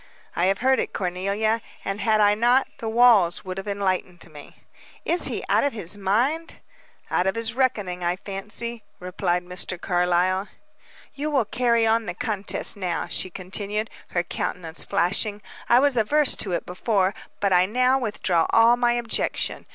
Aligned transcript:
"I 0.35 0.47
have 0.47 0.57
heard 0.65 0.79
it, 0.79 0.93
Cornelia, 0.93 1.61
and, 1.85 2.01
had 2.01 2.19
I 2.21 2.33
not, 2.33 2.67
the 2.79 2.89
walls 2.89 3.45
would 3.45 3.59
have 3.59 3.67
enlightened 3.67 4.25
me." 4.33 4.63
"Is 5.05 5.27
he 5.27 5.43
out 5.47 5.63
of 5.63 5.73
his 5.73 5.95
mind?" 5.95 6.57
"Out 7.11 7.27
of 7.27 7.35
his 7.35 7.53
reckoning, 7.53 8.03
I 8.03 8.15
fancy," 8.15 8.83
replied 8.99 9.43
Mr. 9.45 9.79
Carlyle. 9.79 10.47
"You 11.13 11.29
will 11.29 11.45
carry 11.45 11.85
on 11.85 12.07
the 12.07 12.15
contest 12.15 12.75
now," 12.75 13.05
she 13.05 13.29
continued, 13.29 13.91
her 14.07 14.23
countenance 14.23 14.83
flashing. 14.83 15.39
"I 15.69 15.77
was 15.77 15.95
averse 15.95 16.35
to 16.37 16.51
it 16.53 16.65
before, 16.65 17.13
but 17.39 17.53
I 17.53 17.67
now 17.67 17.99
withdraw 17.99 18.47
all 18.49 18.75
my 18.77 18.93
objection. 18.93 19.67